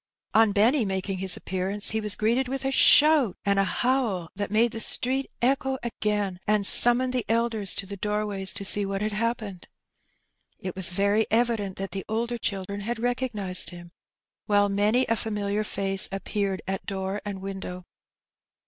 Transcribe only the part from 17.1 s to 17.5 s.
and